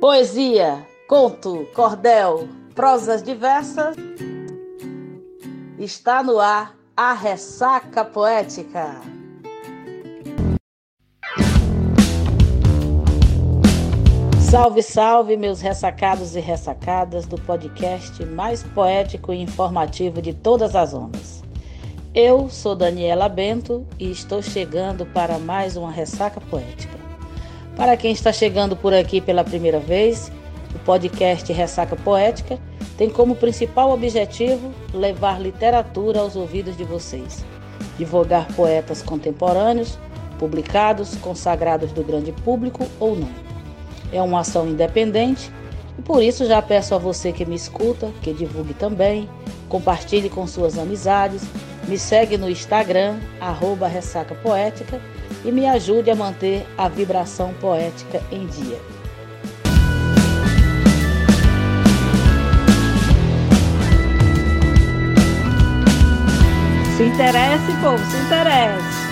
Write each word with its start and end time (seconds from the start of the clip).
Poesia, 0.00 0.86
conto, 1.08 1.66
cordel, 1.74 2.48
prosas 2.74 3.22
diversas. 3.22 3.96
Está 5.78 6.22
no 6.22 6.38
ar 6.38 6.76
a 6.96 7.12
ressaca 7.12 8.04
poética. 8.04 9.00
Salve, 14.50 14.82
salve, 14.82 15.36
meus 15.36 15.60
ressacados 15.60 16.34
e 16.34 16.40
ressacadas 16.40 17.26
do 17.26 17.36
podcast 17.42 18.24
mais 18.24 18.62
poético 18.62 19.30
e 19.32 19.42
informativo 19.42 20.22
de 20.22 20.32
todas 20.32 20.74
as 20.74 20.94
ondas. 20.94 21.37
Eu 22.14 22.48
sou 22.48 22.74
Daniela 22.74 23.28
Bento 23.28 23.86
e 23.98 24.10
estou 24.10 24.40
chegando 24.40 25.04
para 25.04 25.38
mais 25.38 25.76
uma 25.76 25.90
ressaca 25.90 26.40
poética. 26.40 26.96
Para 27.76 27.98
quem 27.98 28.12
está 28.12 28.32
chegando 28.32 28.74
por 28.74 28.94
aqui 28.94 29.20
pela 29.20 29.44
primeira 29.44 29.78
vez, 29.78 30.32
o 30.74 30.78
podcast 30.80 31.52
Ressaca 31.52 31.96
Poética 31.96 32.58
tem 32.96 33.10
como 33.10 33.36
principal 33.36 33.92
objetivo 33.92 34.72
levar 34.92 35.38
literatura 35.38 36.20
aos 36.20 36.34
ouvidos 36.34 36.78
de 36.78 36.82
vocês, 36.82 37.44
divulgar 37.98 38.46
poetas 38.54 39.02
contemporâneos, 39.02 39.98
publicados, 40.38 41.14
consagrados 41.16 41.92
do 41.92 42.02
grande 42.02 42.32
público 42.32 42.86
ou 42.98 43.16
não. 43.16 43.30
É 44.10 44.22
uma 44.22 44.40
ação 44.40 44.66
independente 44.66 45.52
e 45.98 46.02
por 46.02 46.22
isso 46.22 46.46
já 46.46 46.62
peço 46.62 46.94
a 46.94 46.98
você 46.98 47.32
que 47.32 47.44
me 47.44 47.54
escuta 47.54 48.10
que 48.22 48.32
divulgue 48.32 48.72
também, 48.72 49.28
compartilhe 49.68 50.30
com 50.30 50.46
suas 50.46 50.78
amizades, 50.78 51.42
me 51.88 51.98
segue 51.98 52.36
no 52.36 52.50
Instagram, 52.50 53.18
arroba 53.40 53.88
Ressaca 53.88 54.34
Poética 54.34 55.00
e 55.42 55.50
me 55.50 55.66
ajude 55.66 56.10
a 56.10 56.14
manter 56.14 56.66
a 56.76 56.86
vibração 56.86 57.54
poética 57.54 58.20
em 58.30 58.46
dia. 58.46 58.78
Se 66.94 67.04
interesse, 67.04 67.72
povo, 67.80 68.04
se 68.04 68.16
interesse. 68.18 69.08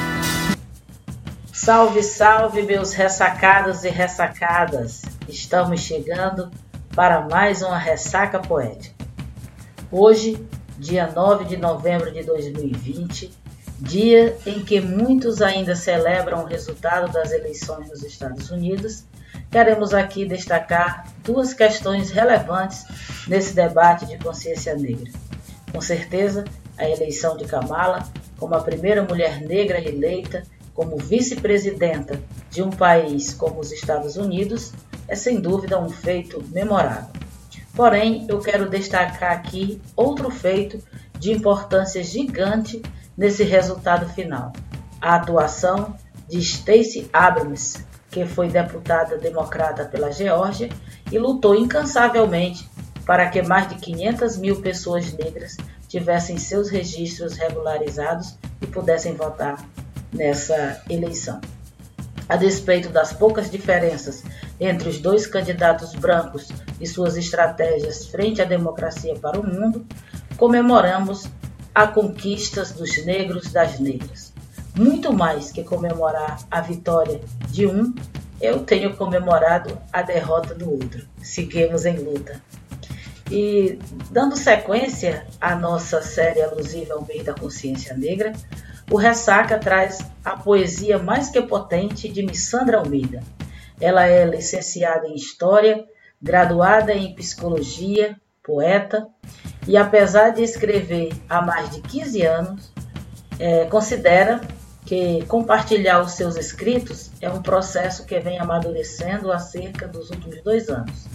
Salve, 1.50 2.02
salve, 2.02 2.62
meus 2.62 2.92
ressacados 2.92 3.84
e 3.84 3.88
ressacadas. 3.88 5.02
Estamos 5.26 5.80
chegando 5.80 6.50
para 6.94 7.22
mais 7.22 7.62
uma 7.62 7.78
ressaca 7.78 8.38
poética. 8.38 8.94
Hoje, 9.90 10.44
dia 10.78 11.10
9 11.14 11.44
de 11.44 11.56
novembro 11.56 12.12
de 12.12 12.22
2020, 12.22 13.32
dia 13.80 14.36
em 14.46 14.62
que 14.64 14.80
muitos 14.80 15.42
ainda 15.42 15.74
celebram 15.74 16.42
o 16.42 16.46
resultado 16.46 17.12
das 17.12 17.32
eleições 17.32 17.88
nos 17.88 18.02
Estados 18.02 18.50
Unidos, 18.50 19.04
queremos 19.50 19.94
aqui 19.94 20.24
destacar 20.24 21.06
duas 21.24 21.52
questões 21.54 22.10
relevantes 22.10 22.84
nesse 23.26 23.54
debate 23.54 24.06
de 24.06 24.18
consciência 24.18 24.74
negra. 24.74 25.10
Com 25.72 25.80
certeza, 25.80 26.44
a 26.78 26.88
eleição 26.88 27.36
de 27.36 27.44
Kamala 27.44 28.06
como 28.38 28.54
a 28.54 28.60
primeira 28.60 29.02
mulher 29.02 29.40
negra 29.40 29.80
eleita 29.80 30.42
como 30.74 30.98
vice-presidenta 30.98 32.20
de 32.50 32.62
um 32.62 32.70
país 32.70 33.32
como 33.32 33.60
os 33.60 33.72
Estados 33.72 34.16
Unidos 34.16 34.72
é 35.08 35.14
sem 35.14 35.40
dúvida 35.40 35.80
um 35.80 35.88
feito 35.88 36.42
memorável. 36.52 37.25
Porém, 37.76 38.24
eu 38.26 38.40
quero 38.40 38.70
destacar 38.70 39.32
aqui 39.32 39.80
outro 39.94 40.30
feito 40.30 40.82
de 41.18 41.30
importância 41.30 42.02
gigante 42.02 42.80
nesse 43.14 43.44
resultado 43.44 44.08
final. 44.14 44.50
A 44.98 45.16
atuação 45.16 45.94
de 46.26 46.42
Stacey 46.42 47.08
Abrams, 47.12 47.84
que 48.10 48.24
foi 48.24 48.48
deputada 48.48 49.18
democrata 49.18 49.84
pela 49.84 50.10
Geórgia 50.10 50.70
e 51.12 51.18
lutou 51.18 51.54
incansavelmente 51.54 52.66
para 53.04 53.28
que 53.28 53.42
mais 53.42 53.68
de 53.68 53.74
500 53.76 54.38
mil 54.38 54.60
pessoas 54.62 55.12
negras 55.12 55.58
tivessem 55.86 56.38
seus 56.38 56.70
registros 56.70 57.36
regularizados 57.36 58.36
e 58.62 58.66
pudessem 58.66 59.14
votar 59.14 59.62
nessa 60.12 60.82
eleição. 60.88 61.40
A 62.28 62.36
despeito 62.36 62.88
das 62.88 63.12
poucas 63.12 63.50
diferenças 63.50 64.24
entre 64.60 64.88
os 64.88 64.98
dois 64.98 65.26
candidatos 65.26 65.94
brancos 65.94 66.48
e 66.80 66.86
suas 66.86 67.16
estratégias 67.16 68.06
frente 68.06 68.40
à 68.40 68.44
democracia 68.44 69.14
para 69.14 69.38
o 69.38 69.46
mundo, 69.46 69.86
comemoramos 70.36 71.26
a 71.74 71.86
conquistas 71.86 72.72
dos 72.72 73.04
negros 73.04 73.52
das 73.52 73.78
negras. 73.78 74.32
Muito 74.74 75.12
mais 75.12 75.52
que 75.52 75.62
comemorar 75.62 76.38
a 76.50 76.60
vitória 76.60 77.20
de 77.50 77.66
um, 77.66 77.94
eu 78.40 78.60
tenho 78.60 78.94
comemorado 78.96 79.78
a 79.92 80.02
derrota 80.02 80.54
do 80.54 80.70
outro. 80.70 81.06
Seguimos 81.22 81.84
em 81.86 81.96
luta. 81.96 82.40
E 83.30 83.78
dando 84.10 84.36
sequência 84.36 85.26
à 85.40 85.56
nossa 85.56 86.00
série 86.00 86.42
alusiva 86.42 86.94
ao 86.94 87.04
mês 87.04 87.24
da 87.24 87.34
consciência 87.34 87.96
negra, 87.96 88.32
o 88.90 88.96
Ressaca 88.96 89.58
traz 89.58 89.98
a 90.24 90.36
poesia 90.36 90.98
mais 90.98 91.28
que 91.28 91.42
potente 91.42 92.08
de 92.08 92.22
Missandra 92.22 92.78
Almeida. 92.78 93.20
Ela 93.80 94.06
é 94.06 94.24
licenciada 94.24 95.06
em 95.06 95.14
História, 95.14 95.84
graduada 96.20 96.92
em 96.92 97.14
Psicologia, 97.14 98.16
poeta, 98.42 99.06
e 99.66 99.76
apesar 99.76 100.30
de 100.30 100.42
escrever 100.42 101.12
há 101.28 101.42
mais 101.42 101.70
de 101.70 101.80
15 101.82 102.22
anos, 102.22 102.72
é, 103.38 103.64
considera 103.66 104.40
que 104.84 105.24
compartilhar 105.26 106.00
os 106.00 106.12
seus 106.12 106.36
escritos 106.36 107.10
é 107.20 107.28
um 107.28 107.42
processo 107.42 108.06
que 108.06 108.18
vem 108.20 108.38
amadurecendo 108.38 109.32
há 109.32 109.38
cerca 109.38 109.88
dos 109.88 110.10
últimos 110.10 110.40
dois 110.42 110.68
anos. 110.68 111.06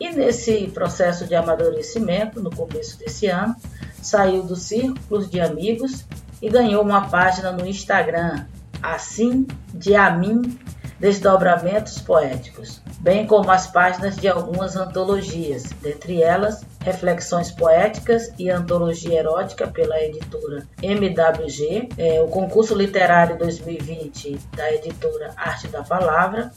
E 0.00 0.10
nesse 0.10 0.66
processo 0.68 1.24
de 1.24 1.36
amadurecimento, 1.36 2.42
no 2.42 2.50
começo 2.50 2.98
desse 2.98 3.28
ano, 3.28 3.54
saiu 4.02 4.42
dos 4.42 4.62
círculos 4.62 5.30
de 5.30 5.40
amigos 5.40 6.04
e 6.42 6.50
ganhou 6.50 6.82
uma 6.82 7.08
página 7.08 7.52
no 7.52 7.64
Instagram, 7.64 8.46
assim 8.82 9.46
de 9.72 9.94
a 9.94 10.10
mim 10.10 10.58
desdobramentos 10.98 12.00
poéticos, 12.00 12.80
bem 13.00 13.26
como 13.26 13.50
as 13.50 13.66
páginas 13.66 14.16
de 14.16 14.28
algumas 14.28 14.76
antologias, 14.76 15.64
dentre 15.82 16.22
elas 16.22 16.64
Reflexões 16.80 17.50
Poéticas 17.50 18.32
e 18.38 18.50
Antologia 18.50 19.18
Erótica 19.18 19.66
pela 19.66 20.00
editora 20.02 20.66
MWG, 20.82 21.88
é, 21.98 22.22
o 22.22 22.28
concurso 22.28 22.74
literário 22.74 23.38
2020 23.38 24.38
da 24.56 24.72
editora 24.72 25.32
Arte 25.36 25.68
da 25.68 25.82
Palavra, 25.82 26.52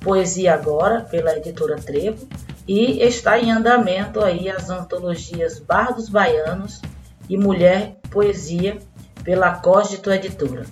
Poesia 0.00 0.54
Agora 0.54 1.00
pela 1.00 1.36
editora 1.36 1.76
Trevo 1.76 2.28
e 2.68 3.02
está 3.02 3.38
em 3.38 3.50
andamento 3.50 4.22
aí 4.22 4.48
as 4.48 4.70
antologias 4.70 5.58
Bardos 5.58 6.08
Baianos 6.08 6.80
e 7.28 7.36
Mulher 7.36 7.96
Poesia 8.10 8.78
pela 9.24 9.52
Cógito 9.56 10.10
Editora. 10.10 10.64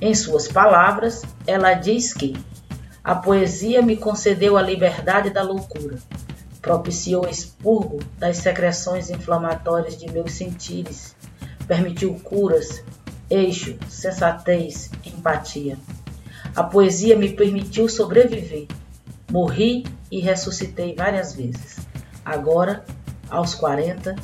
Em 0.00 0.14
suas 0.14 0.48
palavras, 0.48 1.22
ela 1.46 1.74
diz 1.74 2.14
que 2.14 2.34
a 3.04 3.14
poesia 3.14 3.82
me 3.82 3.96
concedeu 3.96 4.56
a 4.56 4.62
liberdade 4.62 5.28
da 5.30 5.42
loucura, 5.42 5.98
propiciou 6.62 7.26
o 7.26 7.28
expurgo 7.28 7.98
das 8.18 8.38
secreções 8.38 9.10
inflamatórias 9.10 9.98
de 9.98 10.10
meus 10.10 10.32
sentires, 10.32 11.14
permitiu 11.66 12.14
curas, 12.22 12.82
eixo, 13.28 13.78
sensatez, 13.88 14.90
empatia. 15.04 15.78
A 16.56 16.62
poesia 16.62 17.16
me 17.16 17.30
permitiu 17.30 17.88
sobreviver. 17.88 18.66
Morri 19.30 19.86
e 20.10 20.18
ressuscitei 20.18 20.94
várias 20.94 21.34
vezes. 21.34 21.78
Agora, 22.24 22.84
aos 23.28 23.54
40, 23.54 24.16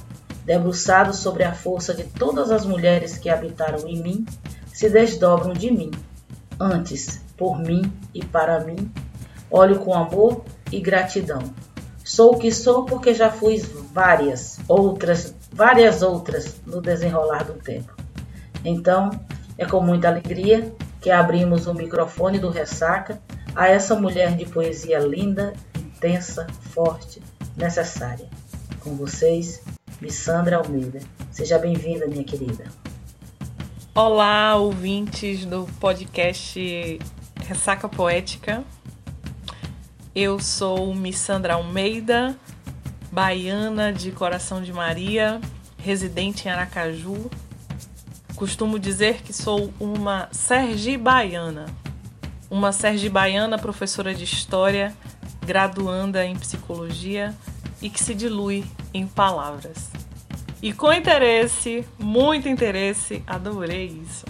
debruçado 0.44 1.14
sobre 1.14 1.44
a 1.44 1.52
força 1.52 1.94
de 1.94 2.04
todas 2.04 2.50
as 2.50 2.64
mulheres 2.64 3.16
que 3.16 3.28
habitaram 3.28 3.86
em 3.86 4.02
mim, 4.02 4.26
se 4.76 4.90
desdobram 4.90 5.54
de 5.54 5.70
mim. 5.70 5.90
Antes, 6.60 7.22
por 7.34 7.58
mim 7.58 7.90
e 8.12 8.22
para 8.22 8.60
mim, 8.60 8.92
olho 9.50 9.78
com 9.78 9.94
amor 9.94 10.44
e 10.70 10.78
gratidão. 10.80 11.42
Sou 12.04 12.34
o 12.34 12.38
que 12.38 12.52
sou 12.52 12.84
porque 12.84 13.14
já 13.14 13.30
fui 13.30 13.56
várias 13.94 14.58
outras, 14.68 15.34
várias 15.50 16.02
outras 16.02 16.56
no 16.66 16.82
desenrolar 16.82 17.44
do 17.44 17.54
tempo. 17.54 17.96
Então, 18.62 19.08
é 19.56 19.64
com 19.64 19.80
muita 19.80 20.08
alegria 20.08 20.70
que 21.00 21.10
abrimos 21.10 21.66
o 21.66 21.72
microfone 21.72 22.38
do 22.38 22.50
Ressaca 22.50 23.18
a 23.54 23.68
essa 23.68 23.94
mulher 23.94 24.36
de 24.36 24.44
poesia 24.44 24.98
linda, 24.98 25.54
intensa, 25.74 26.46
forte, 26.60 27.22
necessária. 27.56 28.28
Com 28.80 28.94
vocês, 28.94 29.62
Missandra 30.02 30.58
Almeida. 30.58 30.98
Seja 31.32 31.58
bem-vinda, 31.58 32.06
minha 32.06 32.24
querida. 32.24 32.64
Olá, 33.96 34.54
ouvintes 34.56 35.46
do 35.46 35.66
podcast 35.80 36.98
Ressaca 37.46 37.88
Poética. 37.88 38.62
Eu 40.14 40.38
sou 40.38 40.94
Missandra 40.94 41.54
Almeida, 41.54 42.38
baiana 43.10 43.94
de 43.94 44.12
Coração 44.12 44.62
de 44.62 44.70
Maria, 44.70 45.40
residente 45.78 46.46
em 46.46 46.50
Aracaju. 46.50 47.30
Costumo 48.34 48.78
dizer 48.78 49.22
que 49.22 49.32
sou 49.32 49.72
uma 49.80 50.28
Sergi 50.30 50.98
baiana. 50.98 51.64
uma 52.50 52.72
sergibaiana 52.72 53.58
professora 53.58 54.14
de 54.14 54.24
história, 54.24 54.94
graduanda 55.40 56.22
em 56.22 56.36
psicologia 56.36 57.34
e 57.80 57.88
que 57.88 58.04
se 58.04 58.14
dilui 58.14 58.62
em 58.92 59.06
palavras. 59.06 59.95
E 60.62 60.72
com 60.72 60.92
interesse, 60.92 61.86
muito 61.98 62.48
interesse, 62.48 63.22
adorei 63.26 63.86
isso. 64.02 64.24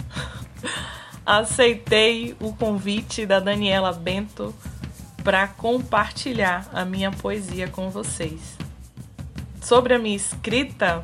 Aceitei 1.25 2.35
o 2.39 2.53
convite 2.53 3.25
da 3.25 3.39
Daniela 3.39 3.93
Bento 3.93 4.53
para 5.23 5.47
compartilhar 5.47 6.69
a 6.73 6.85
minha 6.85 7.11
poesia 7.11 7.67
com 7.67 7.89
vocês. 7.89 8.57
Sobre 9.61 9.93
a 9.93 9.99
minha 9.99 10.15
escrita, 10.15 11.03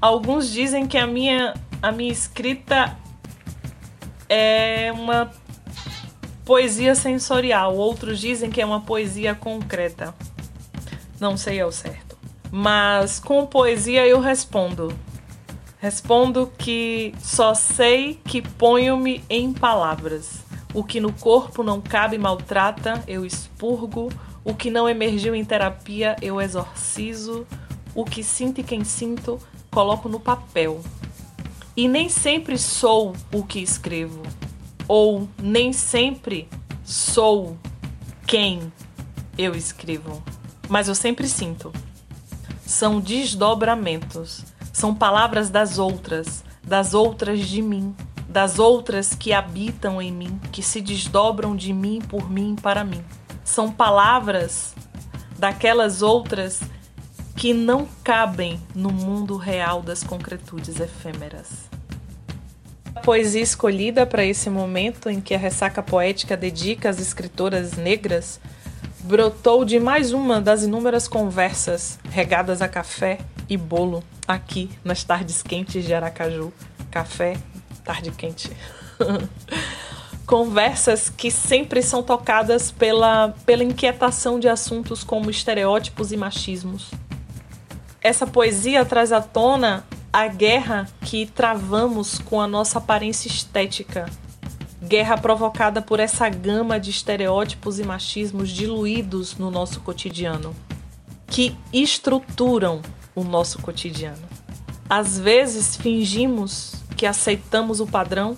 alguns 0.00 0.50
dizem 0.50 0.86
que 0.86 0.96
a 0.96 1.06
minha, 1.06 1.54
a 1.82 1.90
minha 1.90 2.12
escrita 2.12 2.96
é 4.28 4.92
uma 4.92 5.32
poesia 6.44 6.94
sensorial, 6.94 7.76
outros 7.76 8.20
dizem 8.20 8.50
que 8.50 8.60
é 8.60 8.66
uma 8.66 8.80
poesia 8.80 9.34
concreta. 9.34 10.14
Não 11.18 11.36
sei 11.36 11.60
ao 11.60 11.72
certo. 11.72 12.09
Mas 12.50 13.20
com 13.20 13.46
poesia 13.46 14.06
eu 14.06 14.20
respondo. 14.20 14.92
Respondo 15.78 16.52
que 16.58 17.14
só 17.20 17.54
sei 17.54 18.18
que 18.24 18.42
ponho-me 18.42 19.24
em 19.30 19.52
palavras. 19.52 20.44
O 20.74 20.84
que 20.84 21.00
no 21.00 21.12
corpo 21.12 21.62
não 21.62 21.80
cabe 21.80 22.18
maltrata, 22.18 23.02
eu 23.06 23.24
expurgo. 23.24 24.10
O 24.44 24.54
que 24.54 24.70
não 24.70 24.88
emergiu 24.88 25.34
em 25.34 25.44
terapia, 25.44 26.16
eu 26.20 26.40
exorcizo. 26.40 27.46
O 27.94 28.04
que 28.04 28.22
sinto 28.22 28.60
e 28.60 28.64
quem 28.64 28.84
sinto, 28.84 29.38
coloco 29.70 30.08
no 30.08 30.20
papel. 30.20 30.80
E 31.76 31.88
nem 31.88 32.08
sempre 32.08 32.58
sou 32.58 33.14
o 33.32 33.44
que 33.44 33.60
escrevo 33.60 34.22
ou 34.92 35.28
nem 35.40 35.72
sempre 35.72 36.48
sou 36.82 37.56
quem 38.26 38.72
eu 39.38 39.54
escrevo, 39.54 40.20
mas 40.68 40.88
eu 40.88 40.96
sempre 40.96 41.28
sinto. 41.28 41.72
São 42.70 43.00
desdobramentos, 43.00 44.44
são 44.72 44.94
palavras 44.94 45.50
das 45.50 45.76
outras, 45.76 46.44
das 46.62 46.94
outras 46.94 47.40
de 47.40 47.60
mim, 47.60 47.92
das 48.28 48.60
outras 48.60 49.12
que 49.12 49.32
habitam 49.32 50.00
em 50.00 50.12
mim, 50.12 50.40
que 50.52 50.62
se 50.62 50.80
desdobram 50.80 51.56
de 51.56 51.72
mim, 51.72 52.00
por 52.00 52.30
mim, 52.30 52.54
para 52.54 52.84
mim. 52.84 53.04
São 53.44 53.72
palavras 53.72 54.72
daquelas 55.36 56.00
outras 56.00 56.60
que 57.36 57.52
não 57.52 57.88
cabem 58.04 58.60
no 58.72 58.92
mundo 58.92 59.36
real 59.36 59.82
das 59.82 60.04
concretudes 60.04 60.78
efêmeras. 60.78 61.68
A 62.94 63.00
poesia 63.00 63.42
escolhida 63.42 64.06
para 64.06 64.24
esse 64.24 64.48
momento 64.48 65.10
em 65.10 65.20
que 65.20 65.34
a 65.34 65.38
ressaca 65.38 65.82
poética 65.82 66.36
dedica 66.36 66.88
às 66.88 67.00
escritoras 67.00 67.72
negras 67.72 68.40
brotou 69.02 69.64
de 69.64 69.80
mais 69.80 70.12
uma 70.12 70.40
das 70.40 70.62
inúmeras 70.62 71.08
conversas 71.08 71.98
regadas 72.10 72.60
a 72.60 72.68
café 72.68 73.18
e 73.48 73.56
bolo 73.56 74.04
aqui 74.26 74.70
nas 74.84 75.02
tardes 75.02 75.42
quentes 75.42 75.84
de 75.84 75.94
Aracaju. 75.94 76.52
Café, 76.90 77.36
tarde 77.84 78.10
quente. 78.10 78.50
Conversas 80.26 81.08
que 81.08 81.30
sempre 81.30 81.82
são 81.82 82.02
tocadas 82.02 82.70
pela, 82.70 83.34
pela 83.44 83.64
inquietação 83.64 84.38
de 84.38 84.48
assuntos 84.48 85.02
como 85.02 85.30
estereótipos 85.30 86.12
e 86.12 86.16
machismos. 86.16 86.90
Essa 88.00 88.26
poesia 88.26 88.84
traz 88.84 89.12
à 89.12 89.20
tona 89.20 89.84
a 90.12 90.26
guerra 90.26 90.88
que 91.02 91.26
travamos 91.26 92.18
com 92.18 92.40
a 92.40 92.46
nossa 92.46 92.78
aparência 92.78 93.28
estética. 93.28 94.06
Guerra 94.82 95.18
provocada 95.18 95.82
por 95.82 96.00
essa 96.00 96.28
gama 96.28 96.80
de 96.80 96.90
estereótipos 96.90 97.78
e 97.78 97.84
machismos 97.84 98.48
diluídos 98.48 99.36
no 99.36 99.50
nosso 99.50 99.80
cotidiano, 99.80 100.54
que 101.26 101.54
estruturam 101.72 102.80
o 103.14 103.22
nosso 103.22 103.60
cotidiano. 103.60 104.22
Às 104.88 105.18
vezes 105.18 105.76
fingimos 105.76 106.74
que 106.96 107.06
aceitamos 107.06 107.80
o 107.80 107.86
padrão 107.86 108.36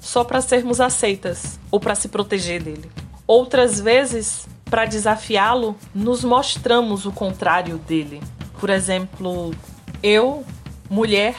só 0.00 0.22
para 0.22 0.40
sermos 0.40 0.80
aceitas 0.80 1.58
ou 1.70 1.80
para 1.80 1.94
se 1.94 2.08
proteger 2.08 2.62
dele. 2.62 2.90
Outras 3.26 3.80
vezes, 3.80 4.46
para 4.66 4.84
desafiá-lo, 4.84 5.76
nos 5.94 6.22
mostramos 6.22 7.06
o 7.06 7.12
contrário 7.12 7.78
dele. 7.78 8.20
Por 8.60 8.68
exemplo, 8.68 9.54
eu 10.02 10.44
mulher, 10.90 11.34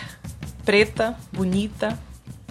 preta, 0.65 1.15
bonita, 1.31 1.97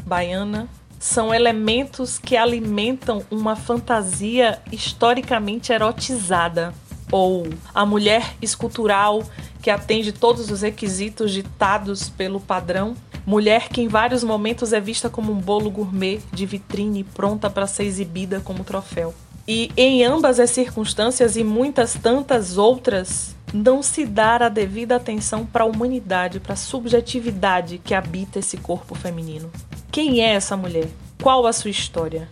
baiana, 0.06 0.68
são 1.04 1.34
elementos 1.34 2.18
que 2.18 2.34
alimentam 2.34 3.22
uma 3.30 3.54
fantasia 3.54 4.58
historicamente 4.72 5.70
erotizada. 5.70 6.72
Ou 7.12 7.46
a 7.74 7.84
mulher 7.84 8.34
escultural 8.40 9.22
que 9.60 9.68
atende 9.68 10.12
todos 10.12 10.50
os 10.50 10.62
requisitos 10.62 11.30
ditados 11.30 12.08
pelo 12.08 12.40
padrão. 12.40 12.96
Mulher 13.26 13.68
que 13.68 13.82
em 13.82 13.86
vários 13.86 14.24
momentos 14.24 14.72
é 14.72 14.80
vista 14.80 15.10
como 15.10 15.30
um 15.30 15.38
bolo 15.38 15.70
gourmet 15.70 16.22
de 16.32 16.46
vitrine 16.46 17.04
pronta 17.04 17.50
para 17.50 17.66
ser 17.66 17.84
exibida 17.84 18.40
como 18.40 18.64
troféu. 18.64 19.14
E 19.46 19.70
em 19.76 20.06
ambas 20.06 20.40
as 20.40 20.48
circunstâncias 20.48 21.36
e 21.36 21.44
muitas 21.44 21.92
tantas 21.92 22.56
outras, 22.56 23.33
não 23.54 23.84
se 23.84 24.04
dar 24.04 24.42
a 24.42 24.48
devida 24.48 24.96
atenção 24.96 25.46
para 25.46 25.62
a 25.62 25.66
humanidade, 25.66 26.40
para 26.40 26.54
a 26.54 26.56
subjetividade 26.56 27.78
que 27.78 27.94
habita 27.94 28.40
esse 28.40 28.56
corpo 28.56 28.96
feminino. 28.96 29.48
Quem 29.92 30.24
é 30.24 30.34
essa 30.34 30.56
mulher? 30.56 30.88
Qual 31.22 31.46
a 31.46 31.52
sua 31.52 31.70
história? 31.70 32.28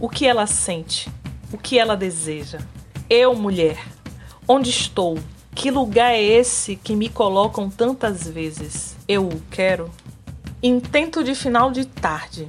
O 0.00 0.08
que 0.08 0.26
ela 0.26 0.46
sente? 0.46 1.10
O 1.52 1.58
que 1.58 1.78
ela 1.78 1.94
deseja? 1.94 2.58
Eu, 3.08 3.34
mulher, 3.34 3.78
onde 4.48 4.70
estou? 4.70 5.18
Que 5.54 5.70
lugar 5.70 6.12
é 6.12 6.22
esse 6.22 6.74
que 6.74 6.96
me 6.96 7.10
colocam 7.10 7.68
tantas 7.68 8.26
vezes? 8.26 8.96
Eu 9.06 9.28
o 9.28 9.42
quero? 9.50 9.90
Intento 10.62 11.22
de 11.22 11.34
final 11.34 11.70
de 11.70 11.84
tarde 11.84 12.48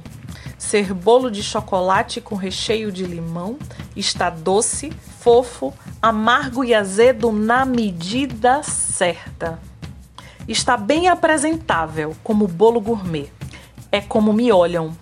ser 0.58 0.92
bolo 0.92 1.30
de 1.30 1.42
chocolate 1.42 2.20
com 2.20 2.34
recheio 2.34 2.90
de 2.90 3.04
limão, 3.04 3.56
está 3.94 4.28
doce, 4.28 4.92
fofo, 5.20 5.72
amargo 6.00 6.64
e 6.64 6.74
azedo 6.74 7.32
na 7.32 7.64
medida 7.64 8.62
certa. 8.62 9.58
Está 10.46 10.76
bem 10.76 11.08
apresentável, 11.08 12.16
como 12.22 12.48
bolo 12.48 12.80
gourmet. 12.80 13.30
É 13.90 14.00
como 14.00 14.32
me 14.32 14.50
olham. 14.52 14.96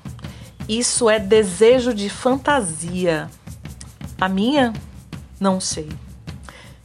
Isso 0.69 1.09
é 1.09 1.19
desejo 1.19 1.95
de 1.95 2.09
fantasia. 2.09 3.31
A 4.21 4.29
minha? 4.29 4.73
Não 5.39 5.61
sei. 5.61 5.89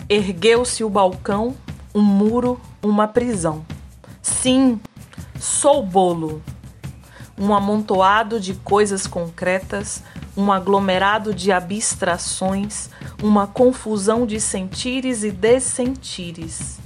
Ergueu-se 0.08 0.84
o 0.84 0.90
balcão, 0.90 1.56
um 1.96 2.02
muro, 2.02 2.60
uma 2.84 3.08
prisão. 3.08 3.66
Sim, 4.22 4.80
sou 5.40 5.84
bolo 5.84 6.42
um 7.42 7.56
amontoado 7.56 8.40
de 8.40 8.54
coisas 8.54 9.08
concretas, 9.08 10.04
um 10.38 10.52
aglomerado 10.52 11.34
de 11.34 11.52
abstrações, 11.52 12.88
uma 13.22 13.48
confusão 13.48 14.26
de 14.26 14.40
sentires 14.40 15.24
e 15.24 15.32
dessentires. 15.32 16.80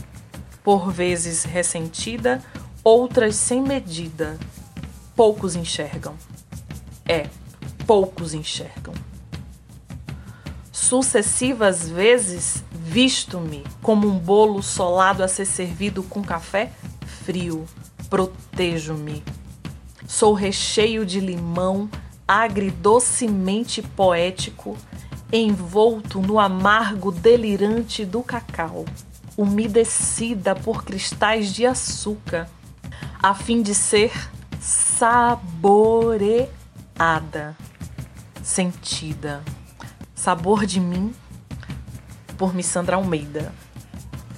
Por 0.63 0.91
vezes 0.91 1.43
ressentida, 1.43 2.43
outras 2.83 3.35
sem 3.35 3.61
medida. 3.61 4.37
Poucos 5.15 5.55
enxergam. 5.55 6.15
É, 7.07 7.29
poucos 7.85 8.33
enxergam. 8.33 8.93
Sucessivas 10.71 11.87
vezes 11.87 12.63
visto-me 12.71 13.63
como 13.81 14.07
um 14.07 14.17
bolo 14.17 14.61
solado 14.61 15.23
a 15.23 15.27
ser 15.27 15.45
servido 15.45 16.03
com 16.03 16.21
café 16.21 16.71
frio. 17.23 17.65
Protejo-me 18.09 19.23
Sou 20.07 20.33
recheio 20.33 21.03
de 21.05 21.19
limão, 21.19 21.89
agridocemente 22.27 23.81
poético, 23.81 24.77
envolto 25.37 26.21
no 26.21 26.39
amargo 26.39 27.11
delirante 27.11 28.05
do 28.05 28.23
cacau, 28.23 28.85
umedecida 29.37 30.55
por 30.55 30.83
cristais 30.83 31.53
de 31.53 31.65
açúcar, 31.65 32.47
a 33.21 33.33
fim 33.33 33.61
de 33.61 33.75
ser 33.75 34.11
saboreada, 34.59 36.47
sentida. 38.43 39.43
Sabor 40.13 40.65
de 40.65 40.79
mim, 40.79 41.13
por 42.37 42.53
Missandra 42.53 42.95
Almeida. 42.95 43.51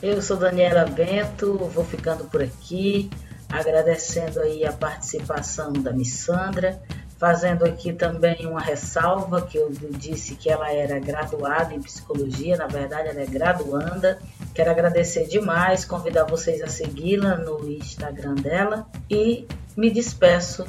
Eu 0.01 0.21
sou 0.21 0.37
Daniela 0.37 0.85
Bento, 0.85 1.57
vou 1.73 1.85
ficando 1.85 2.25
por 2.25 2.41
aqui 2.41 3.09
agradecendo 3.49 4.41
aí 4.41 4.65
a 4.65 4.73
participação 4.73 5.71
da 5.71 5.93
Missandra, 5.93 6.81
fazendo 7.17 7.65
aqui 7.65 7.93
também 7.93 8.45
uma 8.45 8.61
ressalva 8.61 9.41
que 9.41 9.57
eu 9.57 9.71
disse 9.71 10.35
que 10.35 10.49
ela 10.49 10.71
era 10.71 10.99
graduada 10.99 11.73
em 11.73 11.81
psicologia, 11.81 12.55
na 12.57 12.67
verdade 12.67 13.09
ela 13.09 13.21
é 13.21 13.25
graduanda. 13.25 14.19
Quero 14.53 14.69
agradecer 14.69 15.27
demais, 15.27 15.83
convidar 15.83 16.25
vocês 16.25 16.61
a 16.61 16.67
segui-la 16.67 17.35
no 17.35 17.69
Instagram 17.69 18.35
dela 18.35 18.87
e 19.09 19.47
me 19.75 19.89
despeço 19.89 20.65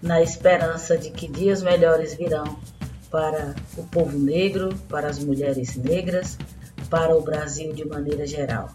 na 0.00 0.20
esperança 0.20 0.96
de 0.96 1.10
que 1.10 1.28
dias 1.28 1.62
melhores 1.62 2.14
virão 2.14 2.58
para 3.10 3.54
o 3.76 3.84
povo 3.84 4.18
negro, 4.18 4.74
para 4.88 5.08
as 5.08 5.18
mulheres 5.18 5.76
negras, 5.76 6.38
para 6.88 7.14
o 7.14 7.20
Brasil 7.20 7.72
de 7.72 7.84
maneira 7.84 8.26
geral. 8.26 8.70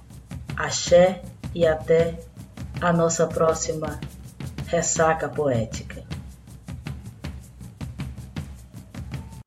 Axé 0.56 1.22
e 1.54 1.66
até 1.66 2.20
a 2.80 2.94
nossa 2.94 3.28
próxima 3.28 4.00
ressaca 4.68 5.28
poética. 5.28 6.07